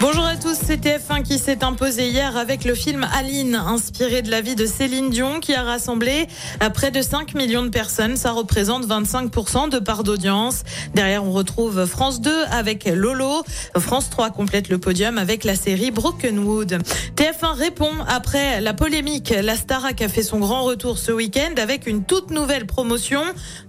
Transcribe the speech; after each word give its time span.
Bonjour 0.00 0.24
à 0.24 0.34
tous, 0.34 0.56
c'est 0.66 0.80
TF1 0.80 1.22
qui 1.22 1.38
s'est 1.38 1.62
imposé 1.62 2.08
hier 2.08 2.38
avec 2.38 2.64
le 2.64 2.74
film 2.74 3.06
Aline, 3.14 3.54
inspiré 3.54 4.22
de 4.22 4.30
la 4.30 4.40
vie 4.40 4.54
de 4.54 4.64
Céline 4.64 5.10
Dion, 5.10 5.40
qui 5.40 5.52
a 5.52 5.62
rassemblé 5.62 6.26
près 6.72 6.90
de 6.90 7.02
5 7.02 7.34
millions 7.34 7.62
de 7.62 7.68
personnes. 7.68 8.16
Ça 8.16 8.32
représente 8.32 8.86
25% 8.86 9.68
de 9.68 9.78
part 9.78 10.02
d'audience. 10.02 10.62
Derrière, 10.94 11.22
on 11.22 11.32
retrouve 11.32 11.84
France 11.84 12.22
2 12.22 12.32
avec 12.50 12.86
Lolo. 12.86 13.42
France 13.76 14.08
3 14.08 14.30
complète 14.30 14.70
le 14.70 14.78
podium 14.78 15.18
avec 15.18 15.44
la 15.44 15.54
série 15.54 15.90
Brokenwood. 15.90 16.78
TF1 17.16 17.52
répond 17.52 17.92
après 18.08 18.62
la 18.62 18.72
polémique. 18.72 19.34
La 19.42 19.54
Starac 19.54 20.00
a 20.00 20.08
fait 20.08 20.22
son 20.22 20.38
grand 20.38 20.62
retour 20.62 20.96
ce 20.96 21.12
week-end 21.12 21.52
avec 21.58 21.86
une 21.86 22.04
toute 22.04 22.30
nouvelle 22.30 22.64
promotion 22.64 23.20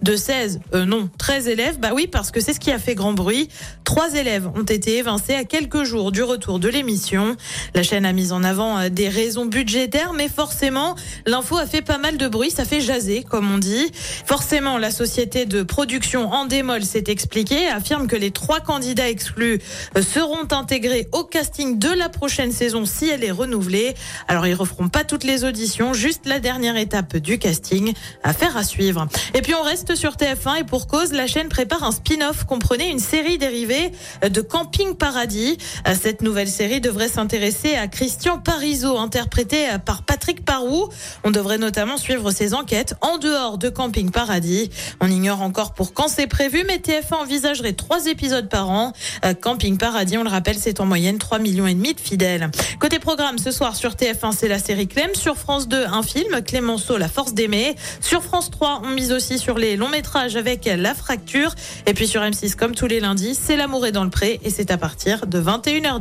de 0.01 0.15
16, 0.15 0.61
euh, 0.75 0.85
non, 0.85 1.09
13 1.17 1.49
élèves. 1.49 1.77
Bah 1.77 1.89
oui, 1.93 2.07
parce 2.07 2.31
que 2.31 2.39
c'est 2.39 2.53
ce 2.53 2.61
qui 2.61 2.71
a 2.71 2.79
fait 2.79 2.95
grand 2.95 3.11
bruit. 3.11 3.49
Trois 3.83 4.13
élèves 4.13 4.47
ont 4.55 4.63
été 4.63 4.97
évincés 4.97 5.35
à 5.35 5.43
quelques 5.43 5.83
jours 5.83 6.13
du 6.13 6.20
retour 6.23 6.59
de 6.59 6.69
l'émission. 6.69 7.35
La 7.75 7.83
chaîne 7.83 8.05
a 8.05 8.13
mis 8.13 8.31
en 8.31 8.43
avant 8.43 8.77
euh, 8.77 8.89
des 8.89 9.09
raisons 9.09 9.45
budgétaires, 9.45 10.13
mais 10.13 10.29
forcément, 10.29 10.95
l'info 11.25 11.57
a 11.57 11.65
fait 11.65 11.81
pas 11.81 11.97
mal 11.97 12.17
de 12.17 12.27
bruit, 12.27 12.51
ça 12.51 12.65
fait 12.65 12.81
jaser, 12.81 13.23
comme 13.23 13.51
on 13.51 13.57
dit. 13.57 13.91
Forcément, 14.25 14.77
la 14.77 14.91
société 14.91 15.45
de 15.45 15.63
production 15.63 16.31
Endemol 16.31 16.83
s'est 16.83 17.05
expliquée, 17.07 17.67
affirme 17.67 18.07
que 18.07 18.15
les 18.15 18.31
trois 18.31 18.59
candidats 18.59 19.09
exclus 19.09 19.59
euh, 19.97 20.01
seront 20.01 20.47
intégrés 20.51 21.07
au 21.11 21.23
casting 21.23 21.79
de 21.79 21.89
la 21.89 22.09
prochaine 22.09 22.51
saison 22.51 22.85
si 22.85 23.09
elle 23.09 23.23
est 23.23 23.31
renouvelée. 23.31 23.95
Alors, 24.27 24.47
ils 24.47 24.53
referont 24.53 24.89
pas 24.89 25.03
toutes 25.03 25.23
les 25.23 25.43
auditions, 25.43 25.93
juste 25.93 26.25
la 26.25 26.39
dernière 26.39 26.77
étape 26.77 27.17
du 27.17 27.39
casting. 27.39 27.93
Affaire 28.23 28.57
à 28.57 28.63
suivre. 28.63 29.07
Et 29.33 29.41
puis, 29.41 29.55
on 29.55 29.63
reste 29.63 29.95
sur 29.95 30.13
TF1 30.13 30.61
et 30.61 30.63
pour 30.63 30.87
cause, 30.87 31.11
la 31.13 31.27
chaîne 31.27 31.49
prépare 31.49 31.83
un 31.83 31.91
spin-off 31.91 32.45
comprenait 32.45 32.89
une 32.89 32.99
série 32.99 33.37
dérivée 33.37 33.91
de 34.27 34.41
Camping 34.41 34.95
Paradis. 34.95 35.57
Euh, 35.87 35.95
cette 36.11 36.23
nouvelle 36.23 36.49
série 36.49 36.81
devrait 36.81 37.07
s'intéresser 37.07 37.75
à 37.75 37.87
Christian 37.87 38.37
Parizeau, 38.37 38.97
interprété 38.97 39.67
par 39.85 40.03
Patrick 40.03 40.43
Parou. 40.43 40.89
On 41.23 41.31
devrait 41.31 41.57
notamment 41.57 41.95
suivre 41.95 42.31
ses 42.31 42.53
enquêtes 42.53 42.95
en 42.99 43.17
dehors 43.17 43.57
de 43.57 43.69
Camping 43.69 44.11
Paradis. 44.11 44.69
On 44.99 45.09
ignore 45.09 45.41
encore 45.41 45.73
pour 45.73 45.93
quand 45.93 46.09
c'est 46.09 46.27
prévu, 46.27 46.65
mais 46.67 46.79
TF1 46.79 47.13
envisagerait 47.21 47.71
trois 47.71 48.07
épisodes 48.07 48.49
par 48.49 48.69
an. 48.69 48.91
Euh, 49.23 49.33
Camping 49.33 49.77
Paradis, 49.77 50.17
on 50.17 50.23
le 50.23 50.29
rappelle, 50.29 50.57
c'est 50.57 50.81
en 50.81 50.85
moyenne 50.85 51.17
3 51.17 51.39
millions 51.39 51.65
et 51.65 51.75
demi 51.75 51.93
de 51.93 51.99
fidèles. 52.01 52.51
Côté 52.81 52.99
programme, 52.99 53.37
ce 53.37 53.51
soir 53.51 53.77
sur 53.77 53.91
TF1, 53.91 54.33
c'est 54.33 54.49
la 54.49 54.59
série 54.59 54.89
Clem. 54.89 55.15
Sur 55.15 55.37
France 55.37 55.69
2, 55.69 55.85
un 55.85 56.03
film, 56.03 56.41
Clémenceau, 56.41 56.97
La 56.97 57.07
Force 57.07 57.33
d'aimer. 57.33 57.77
Sur 58.01 58.21
France 58.21 58.51
3, 58.51 58.81
on 58.83 58.89
mise 58.89 59.13
aussi 59.13 59.39
sur 59.39 59.57
les 59.57 59.77
longs 59.77 59.87
métrages 59.87 60.35
avec 60.35 60.65
La 60.65 60.93
Fracture. 60.93 61.55
Et 61.85 61.93
puis 61.93 62.05
sur 62.05 62.21
M6, 62.21 62.55
comme 62.55 62.75
tous 62.75 62.87
les 62.87 62.99
lundis, 62.99 63.33
c'est 63.41 63.55
L'amour 63.55 63.85
est 63.85 63.93
dans 63.93 64.03
le 64.03 64.09
pré 64.09 64.41
et 64.43 64.49
c'est 64.49 64.71
à 64.71 64.77
partir 64.77 65.25
de 65.25 65.39
21h10. 65.41 66.00